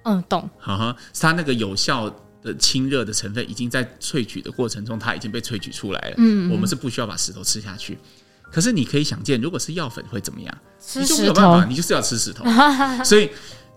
[0.04, 0.48] 嗯，懂。
[0.58, 2.10] 哈哈，它那个有效。
[2.46, 6.14] 的清热的成分已经在萃取的过程中，它已经被萃取出来了。
[6.18, 7.98] 嗯，嗯，我们是不需要把石头吃下去。
[8.52, 10.58] 可是你可以想见，如果是药粉会怎么样？
[10.80, 12.44] 吃你就没有办法，你就是要吃石头。
[13.04, 13.28] 所以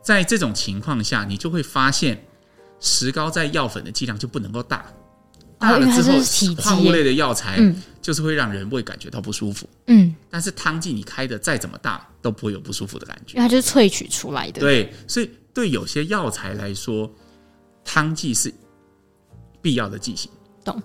[0.03, 2.23] 在这种情况下，你就会发现
[2.79, 4.85] 石膏在药粉的剂量就不能够大，
[5.57, 6.19] 大了之后，
[6.61, 7.59] 矿物类的药材
[7.99, 9.67] 就是会让人会感觉到不舒服。
[9.87, 14.61] 嗯，但是汤剂你开的再怎么大，都不会有不舒服的感觉，因为它就是萃取出来的。
[14.61, 17.11] 对，所以对有些药材来说。
[17.83, 18.53] 汤剂是
[19.61, 20.31] 必要的剂型，
[20.63, 20.81] 懂？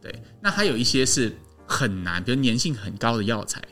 [0.00, 3.62] 对，那还有一些是很难，比如粘性很高的药材，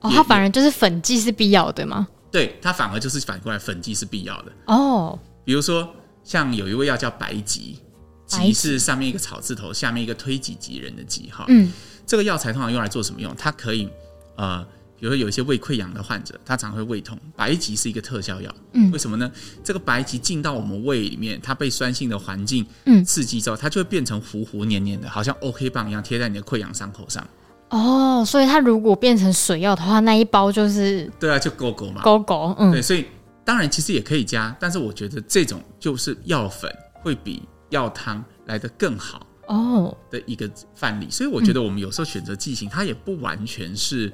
[0.00, 2.08] 哦，它反而就是粉剂是必要的，对吗？
[2.30, 4.52] 对，它反而就是反过来，粉剂是必要的。
[4.66, 5.88] 哦，比如说
[6.24, 7.78] 像有一味药叫白及，
[8.26, 11.72] 及是上面一个草字头，下面一个推己及人的及，哈，嗯，
[12.06, 13.34] 这个药材通常用来做什么用？
[13.36, 13.88] 它可以
[14.36, 14.66] 呃。
[14.98, 18.52] 比如说有一些胃溃疡的患者，他常会胃痛，白及是一个特效药。
[18.72, 19.30] 嗯，为什么呢？
[19.62, 22.66] 这个白及进到我们胃里面，它被酸性的环境
[23.06, 27.24] 刺激之后，它就会变成糊糊黏黏的，好像 OK 棒一样贴在你的溃疡伤口上。
[27.70, 32.52] 哦，所以它如果变成水药的话，那一包就是对啊，就勾勾嘛，勾勾。
[32.58, 33.06] 嗯，对，所以
[33.44, 41.06] 当然其实也可以加，但是我觉得这种就是药粉会比药汤来的更好哦的一个范例。
[41.08, 44.12] 所以我觉得我们有时候选择剂型，它也不完全是。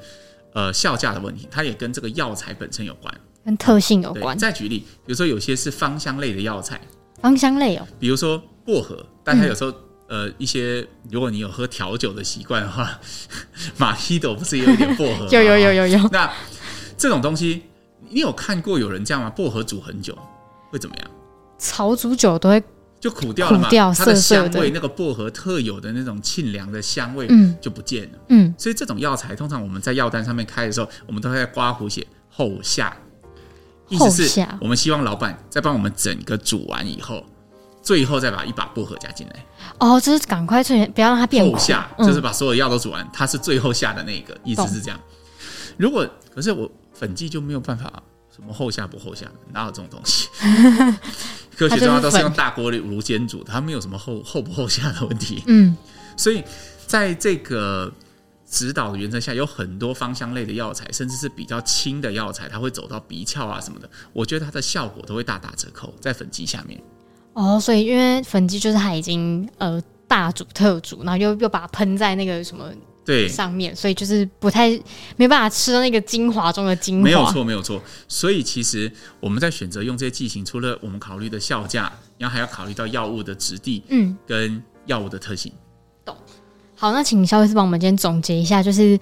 [0.54, 3.12] 呃，效价的问题，它也跟这个药材本身有关，
[3.44, 4.38] 跟特性有关。
[4.38, 6.80] 再举例，比如说有些是芳香类的药材，
[7.20, 9.70] 芳香类哦，比如说薄荷，但它有时候、
[10.06, 12.98] 嗯、呃一些，如果你有喝调酒的习惯的话，
[13.76, 15.26] 马希朵不是也有一点薄荷？
[15.32, 16.08] 有有有有有。
[16.12, 16.32] 那
[16.96, 17.64] 这种东西，
[18.08, 19.28] 你有看过有人这样吗？
[19.28, 20.16] 薄荷煮很久
[20.70, 21.10] 会怎么样？
[21.58, 22.62] 炒煮酒都会。
[23.04, 28.18] 就苦掉了嘛，掉它的香味那个薄荷特有的那种沁凉的香味，嗯就不见了。
[28.28, 32.96] 嗯，嗯，所以这种药材通常我们在药单上面开的时候，我们都会在刮胡写后下，
[33.90, 37.22] 意思是我们希望老板在帮我们整个煮完以后，
[37.82, 39.44] 最后再把一把薄荷加进来。
[39.80, 41.52] 哦，就是赶快趁，不要让它变苦。
[41.52, 44.98] 后下就是把所有药都煮完，它是最后下的那个，意思是这样。
[45.76, 48.02] 如果可是我粉剂就没有办法。
[48.34, 50.28] 什么后下不后下，哪有这种东西？
[51.56, 55.44] 科学中药都是用大锅炉煎煮，它没有什么后后不后下的问题。
[55.46, 55.76] 嗯，
[56.16, 56.42] 所以
[56.84, 57.92] 在这个
[58.44, 63.88] 指导的原则下，有很多芳香类的药材，甚至是比较轻的药材，它会走到鼻窍啊什么的。
[64.12, 66.82] 我觉得它的效果都会大打折扣，在粉剂下面。
[67.34, 72.68] 哦，所以因为粉剂就是它已经呃大煮特煮，然后又又把它喷在那个什么。
[73.04, 74.70] 对，上面，所以就是不太
[75.16, 77.02] 没办法吃到那个精华中的精华。
[77.04, 77.82] 没有错，没有错。
[78.08, 78.90] 所以其实
[79.20, 85.52] 我们在选择用这些剂型，除了我们考虑的效价，然后还要考虑到药物的质地，嗯，跟药物的特性。
[86.04, 86.16] 懂。
[86.74, 88.98] 好，那请肖医师帮我们今天总结一下，就是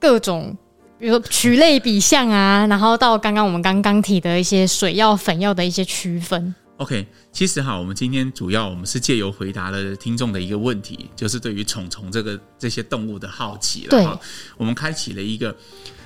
[0.00, 0.56] 各种，
[0.98, 6.54] 比如说曲类比象啊，然后到刚刚我们刚刚提的一些水药、粉药的一些区分。
[6.78, 14.04] OK，其实哈，我们今天主要我们是借由回答了听众的一个问题，就是对于虫虫这个这些动物的好奇了。
[14.04, 14.20] 哈，
[14.56, 15.54] 我们开启了一个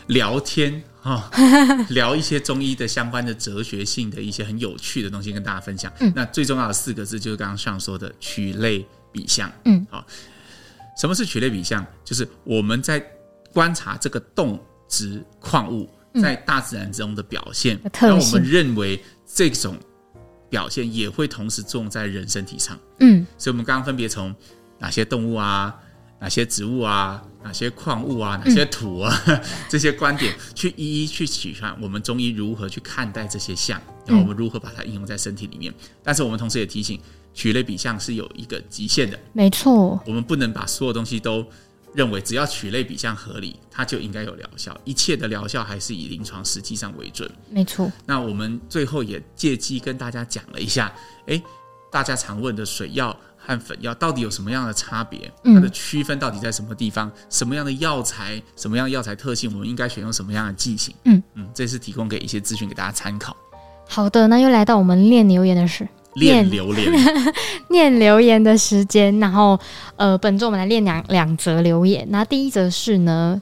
[0.07, 1.31] 聊天哈，
[1.91, 5.93] 聊一些中医的相关的哲学性的一些很有趣的东西跟大家分享。
[6.01, 8.83] 嗯，那最重要的四个字就是刚刚上说的取类
[9.13, 9.53] 比象。
[9.67, 10.03] 嗯，好，
[10.99, 11.85] 什么是取类比象？
[12.03, 12.99] 就是我们在
[13.53, 14.59] 观察这个动
[14.89, 19.77] 植矿物在大自然中的表现，那、嗯、我们认为这种。
[20.53, 24.35] 表现也会同时作用在人身体上，嗯，所以我们刚刚分别从
[24.79, 25.75] 哪些动物啊、
[26.21, 35.73] 哪些植物啊、哪些矿物啊、哪些土啊、嗯、 这些观点，去一一去取看我们中医如何去看待这些象，然后我们如何把它应用在身体里面。
[35.73, 37.01] 嗯、但是我们同时也提醒，
[37.33, 41.47] 取类比象是有一个极限的，没错，我们不能把所有东西都。
[41.95, 44.77] 认为只要取类比象合理，它就应该有疗效。
[44.85, 47.31] 一切的疗效还是以临床实际上为准。
[47.51, 47.91] 没错。
[48.07, 50.93] 那我们最后也借机跟大家讲了一下，
[51.27, 51.43] 诶，
[51.91, 55.31] 大家常问的水药和粉药到底有什么样的差别？
[55.45, 57.11] 它的区分到底在什么地方？
[57.29, 58.43] 什么样的药材？
[58.57, 59.53] 什么样的药材特性？
[59.53, 60.95] 我们应该选用什么样的剂型？
[61.05, 63.37] 嗯嗯，这是提供给一些资讯给大家参考。
[63.87, 65.87] 好的，那又来到我们练留言的事。
[66.15, 67.35] 念留言，
[67.69, 69.19] 念留言的时间。
[69.19, 69.59] 然后，
[69.97, 72.07] 呃，本周我们来念两两则留言。
[72.11, 73.41] 那第一则是呢，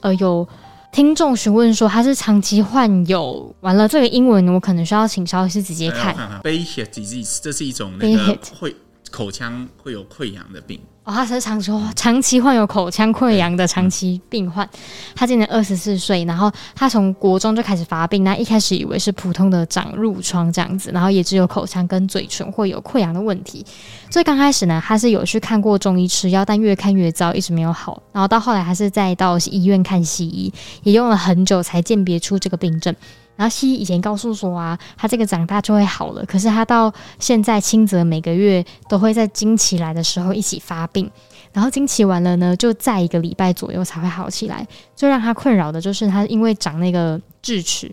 [0.00, 0.46] 呃，有
[0.92, 6.14] 听众询问说他是长期患有，完了这个英文我可能需要请肖医师直接看。
[6.42, 8.74] Behçet disease，这是一种那个会
[9.10, 10.80] 口腔会有溃疡的病。
[11.10, 14.68] 哦，他是长说长期患有口腔溃疡的长期病患，
[15.16, 23.66] 他今年二十四岁，然后他从国中就开始发病，那一开始以为是普通的长褥疮这样子，然后也只有口腔跟嘴唇会有溃疡的问题。
[24.08, 28.00] 所以刚开始呢，他是有去看过中医吃药，但越看越糟，一直没有好。
[28.12, 30.52] 然后到后来，还是再到医院看西医，
[30.84, 32.94] 也用了很久才鉴别出这个病症。
[33.40, 36.22] 然后西医以前告诉说啊，他这个长大就会好了。
[36.26, 41.10] 可是他到现在轻则每个月都会在经期来的时候一起发病，
[41.50, 44.68] 然后经期完了呢，就在一个礼拜左右才会好起来。
[44.94, 47.90] 最让他困扰的就是他因为长那个智齿，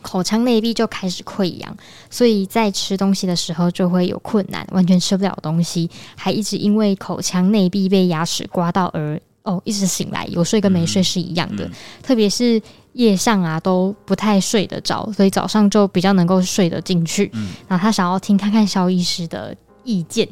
[0.00, 1.76] 口腔内壁就开始溃疡，
[2.08, 12.62] 所以在吃东西的时候就会有困难，完全吃不了东西，还一直因为口腔内壁被牙齿刮到而哦，一直醒来，有睡跟没睡是一样的，嗯嗯、特别是。
[12.92, 17.30] 夜上啊都不太睡得着，所以早上就比较能够睡得进去。
[17.34, 20.28] 嗯，然后他想要听看看肖医师的意见。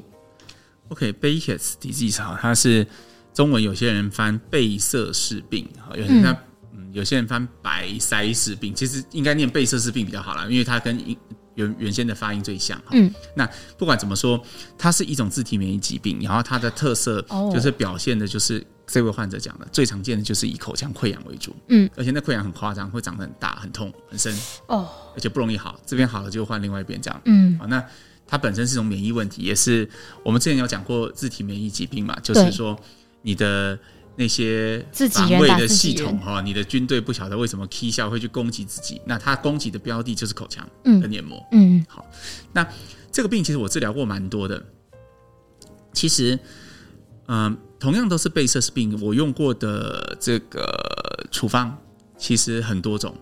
[0.89, 2.87] OK，Behçet disease 哈，它是
[3.33, 6.37] 中文有些人翻贝瑟氏病，有些人嗯，
[6.75, 10.99] 嗯，有些人翻白塞氏病，其实应该念贝色氏病比较好啦，因为它跟
[11.61, 12.81] 原原先的发音最像。
[12.91, 14.43] 嗯，那不管怎么说，
[14.77, 18.67] 它是一种自体免疫疾病，然后它的特色就是表现的就是。
[18.93, 25.79] 这位患者讲的最常见的就是以口腔溃疡为主，嗯，而且那溃疡很夸张，会长得很大、很痛、很深，哦，而且不容易好。
[25.87, 27.81] 这边好了就换另外一边这样，嗯，好，那
[28.27, 29.89] 它本身是一种免疫问题，也是
[30.25, 32.77] 我们之前有讲过自体免疫疾病嘛，就是说
[33.23, 33.79] 你的
[34.21, 42.05] 那些防卫的系统哈，你的军队不晓得为什么 K 笑会去攻击自己，那他攻击的标的就是口腔的黏膜，嗯，嗯，好，
[42.53, 42.67] 那
[43.11, 44.63] 这个病其实我治疗过蛮多的，
[45.95, 46.39] 其实，
[47.27, 47.57] 嗯、呃。
[47.81, 50.69] 同样都是贝瑟氏病，我用过的这个
[51.31, 51.75] 处方
[52.19, 53.17] 其实很多种，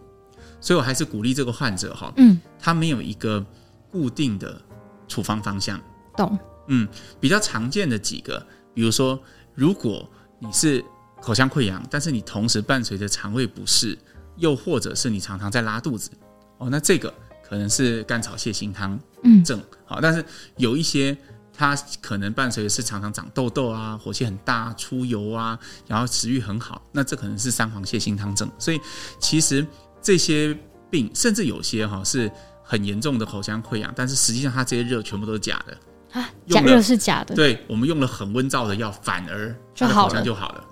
[0.60, 3.46] 所以我还是鼓励这个患者哈，嗯，他没有一个
[3.88, 4.60] 固定的
[5.06, 5.80] 处方方向，
[6.16, 6.36] 懂？
[6.66, 6.88] 嗯，
[7.20, 9.16] 比较常见的几个，比如说，
[9.54, 10.84] 如果你是
[11.20, 13.96] 口腔溃疡，但是你同时伴随着肠胃不适，
[14.36, 16.10] 又或者是你常常在拉肚子，
[16.58, 17.12] 哦，那这个
[17.48, 18.98] 可能是甘草泻心汤
[19.44, 20.24] 症，好，但是
[20.56, 21.16] 有一些。
[21.60, 28.48] 它可能伴随的是常常长痘痘啊，火气很大，出油啊，然后食欲很好，那这可能是三黄泻心汤症。
[28.60, 28.80] 所以
[29.18, 29.66] 其实
[30.00, 30.56] 这些
[30.88, 32.30] 病，甚至有些哈是
[32.62, 35.76] 很严重的口腔溃疡，但是实际上它这些热全部都是假的
[36.12, 37.34] 啊，假热是假的。
[37.34, 40.64] 对，我们用了很温燥的药，反而就好像就好了。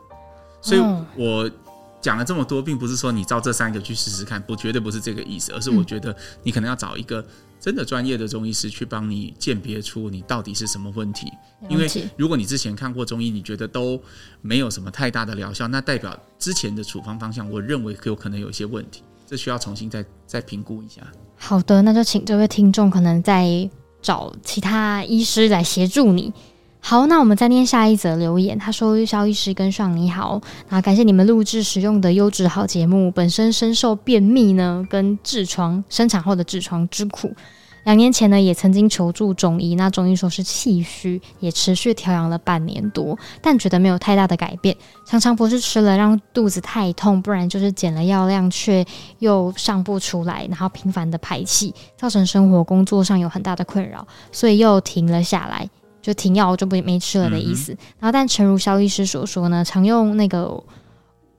[0.61, 0.81] 所以
[1.17, 1.51] 我
[2.01, 7.25] 讲了这么多，并不是说你照这三个去试试看，不，绝对不是这个意思，而是我觉得你可能要找一个
[7.61, 11.31] 真的专业的中医师去帮你鉴别出你到底是什么问题。
[11.69, 14.01] 因为如果你之前看过中医，你觉得都
[14.41, 21.03] 没有什么太大的疗效，那代表之前的处方方向，我认为有可能有一些问题，这需要重新再再评估一下。
[21.37, 23.69] 好的，那就请这位听众可能再
[24.07, 26.33] 找其他医师来协助你。
[26.79, 28.57] 好，那我们再念下一则留言。
[28.57, 33.11] 他说：“肖医师跟上你好，那感谢你们录制使用的优质好节目。
[33.11, 37.35] 本身深受便秘呢，跟痔疮生产后的痔疮之苦。
[37.87, 44.77] 两年前呢，也曾经求助中医，那中医说是气虚，也持续调养了半年多，但觉得没有太大的改变。
[45.07, 48.85] 常常不是吃了让肚子太痛，不然就是减了药量却
[49.21, 55.71] 又上不出来，然后频繁的排气，造成生活工作上有很大的困扰，所以又停了下来。”
[56.03, 60.57] 就停药就不没吃了的意思，嗯、然后但诚如肖医师所说呢，常用那个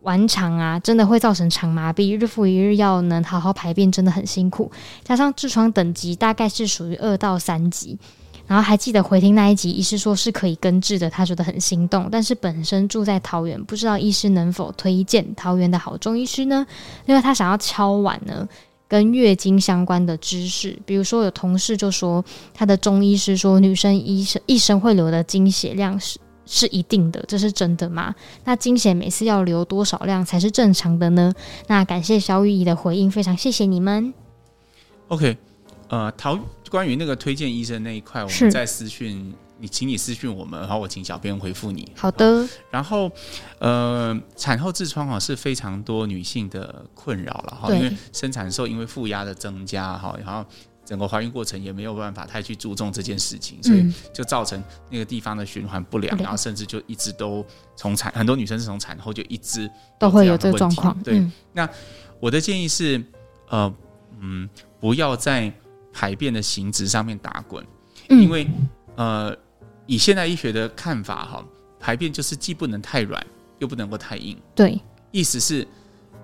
[0.01, 4.71] 顽肠啊，真的会造成肠麻痹，日复一日要能好好排便真的很辛苦。
[5.03, 7.97] 加上痔疮等级大概是属于二到三级，
[8.45, 12.07] 然后还记得回听那一集，医师说是可以根治的，他觉得很心动。
[12.11, 16.65] 但是本身住在桃园，不知道医师能否推荐桃园的好中医师呢？
[17.05, 18.47] 因为他想要敲碗呢。
[18.89, 28.15] 跟月经相关的知识，比如说有同事就说，他的中医师说，女生一生一生会流的经血量是是一定的，这是真的吗？
[28.45, 31.33] 那经血每次要流多少量才是正常的呢？
[31.67, 34.13] 那感谢小雨姨的回应，非常谢谢你们。
[35.09, 35.37] OK，
[35.89, 36.39] 呃，陶
[36.71, 39.33] 关于那个推荐医生那一块，我们在私讯。
[39.59, 41.91] 你请你私讯我们，然后我请小编回复你。
[41.95, 42.47] 好的。
[42.69, 43.09] 然后，
[43.57, 50.47] 呃，产后痔疮啊是非常多女性的困扰了哈，因为生产的时候因为负压的增加哈，然后
[50.87, 57.45] 整个怀孕过程也没有办法太去注重这件事情，所以就造成那个地方的循环不良，然后甚至就一直都
[57.75, 59.69] 从产很多女生是从产后就一直
[59.99, 60.97] 都会有这个状况。
[61.03, 61.21] 对，
[61.51, 61.69] 那
[62.21, 63.03] 我的建议是，
[63.49, 63.71] 呃，
[64.21, 65.51] 嗯，不要在
[65.91, 67.61] 排便的形质上面打滚，
[68.09, 68.47] 因为
[68.95, 69.35] 呃。
[69.89, 71.45] 以现代医学的看法，哈，
[71.79, 73.25] 排便就是既不能太软，
[73.59, 74.37] 又不能够太硬。
[74.53, 74.77] 对，
[75.11, 75.65] 意思是，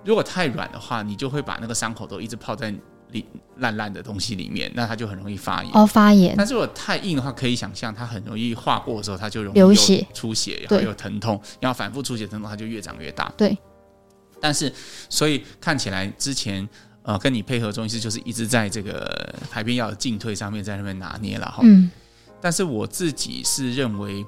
[0.04, 2.76] 如果太软的话，你就会把那个伤口都一直泡在
[3.14, 3.26] 里
[3.60, 5.72] 烂烂的东西里面，那它就很容易发炎。
[5.74, 6.36] 哦，发炎。
[6.38, 13.32] 但是如果太硬的话，可以想象它很容易划过的时候，它就容易流血、出血，然后有疼痛，然后反复出血疼痛，它就越长越大。
[13.38, 13.58] 对。
[14.42, 14.74] 但是，
[15.08, 16.68] 所以看起来之前
[17.04, 21.62] 呃，跟你配合中医师就是一直在这个排便药的进退上面在那边拿捏了哈。
[21.64, 21.90] 嗯。
[22.42, 24.26] 但是我自己是认为，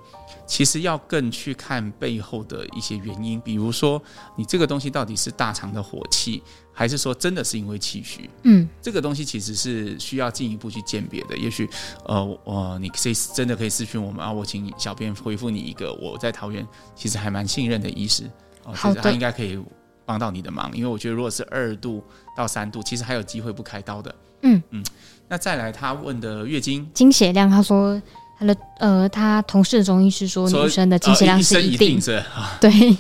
[0.48, 4.02] 其实要更去看背后的一些原因，比如说
[4.38, 6.42] 你这个东西到底是大肠的火气，
[6.78, 8.30] 还是说真的是因为气虚？
[8.44, 11.38] 嗯，这个东西其实是需要进一步去鉴别的。
[11.38, 11.68] 也许，
[12.06, 18.30] 呃，呃，你可以真的可以私讯我们啊，我请小编回复你一个我在桃园其实还蛮信任的医师，
[18.66, 19.58] 哦，其实他应该可以
[20.06, 20.70] 帮到你的忙。
[20.76, 22.04] 因为我觉得如果是二度
[22.36, 24.16] 到三度，其实还有机会不开刀的。
[24.42, 24.84] 嗯嗯。
[25.30, 28.00] 那再来，他问的月经经血量，他说
[28.38, 32.22] 他的呃，他同事的中医师说女生的经血量是一定，是
[32.60, 32.96] 对。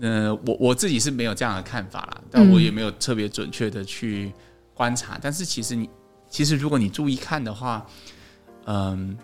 [0.00, 4.32] 呃，我我自己是没有这样的看法啦，但我也没有特别准确的去
[4.74, 5.16] 观察。
[5.16, 5.90] 嗯、但是其实你
[6.28, 7.84] 其实如果你注意看的话，
[8.66, 9.16] 嗯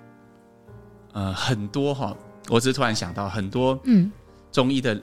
[1.13, 2.17] 呃，呃很多哈，
[2.49, 4.11] 我只是突然想到很多嗯
[4.51, 5.01] 中医的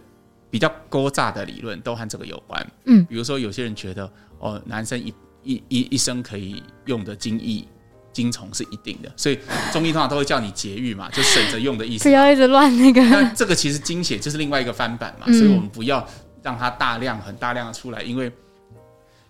[0.50, 2.72] 比较勾诈的理论都和这个有关。
[2.86, 7.66] 嗯，比如说有些人觉得哦，男生一一一一生可以用的精液、
[8.14, 9.40] 精虫是一定的，所以
[9.72, 12.04] 中医通常都会叫你节育嘛，就省着用的意思。
[12.04, 13.02] 不要一直乱那个。
[13.10, 16.06] 那这个其实精血就是另外一个翻版嘛，嗯、所以我们不要
[16.44, 18.32] 让它大量、很大量的出来，因为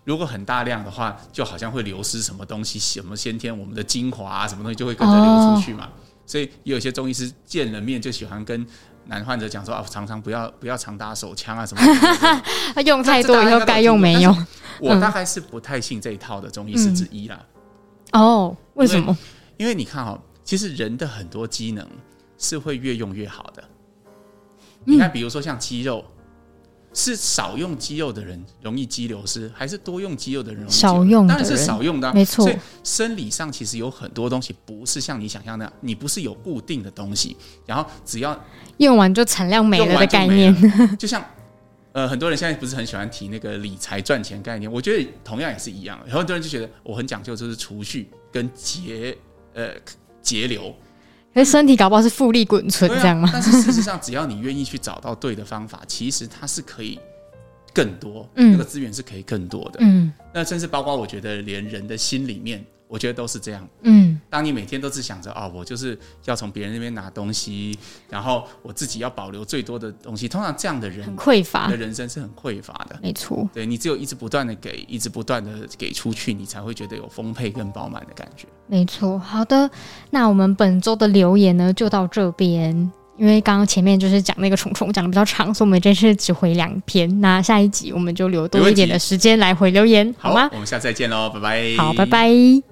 [0.04, 5.86] 如果很大量的话，就好像会流失什么东西，什么先天我们的精华啊，什么东西就会跟着流出去嘛。
[5.86, 5.92] 哦、
[6.26, 8.66] 所以也有些中医师见了面就喜欢跟
[9.06, 11.84] 男患者讲说啊，常常不要不要常打手枪啊什么
[12.86, 14.46] 用太多以后该用没用。
[14.80, 17.40] 我大概是不太信这一套的中医师之一啦。
[18.14, 19.18] 哦，为什么？
[19.58, 21.88] 因为，你看哈，其实人的很多机能
[22.38, 23.64] 是会越用越好的。
[24.86, 26.04] 你看，比如说像肌肉，
[26.94, 31.28] 是少用肌肉的人容易肌流失，还是多用肌肉的人容易少用？
[31.28, 32.44] 当然是少用的啊，没错。
[32.46, 38.38] 所以生理上其实有很多东西不是像你想象那样，你不是有固定的东西，然后只要
[38.78, 40.56] 用完就产量没了的概念，
[40.98, 41.24] 就像。
[41.94, 46.00] 呃，很多人现在不是很喜欢提那个理财赚钱概念，我觉得同样也是一样。
[46.10, 49.18] 很多人就觉得我很讲究，就是储蓄跟节
[49.54, 49.74] 呃
[50.22, 50.74] 节流，
[51.34, 53.30] 可是身体搞不好是复利滚存这样吗？
[53.34, 56.98] 但是事实上，只要你愿意去找到对的方法，其实它是可以
[57.74, 62.66] 更多，嗯，那个资源是可以更多的，嗯，那甚至包括我觉得连人的心里面。
[62.92, 63.66] 我觉得都是这样。
[63.84, 67.80] 嗯，当你每天都只想着啊、哦，我就是要从别人那边拿东西，
[68.10, 73.00] 然后我自己要保留最多的东西，通常这样的人很匮乏，的人生是很匮乏的。
[73.02, 78.46] 没错，对，你只有一直不断的给，一直不断的给出去，你才会觉得有丰沛跟饱满的感觉。
[78.68, 79.18] 没错。
[79.18, 79.72] 好的，
[80.10, 82.92] 那我们本周的留言呢，就到这边。
[83.18, 87.22] 因为刚刚前面就是讲那个虫虫讲的比较长，所以我们这次只回两篇。
[87.22, 90.50] 那下一集我们就留多一点的时间来回留言，好吗？
[90.54, 91.78] 我们下次再见喽，拜拜。
[91.78, 92.71] 好，拜拜。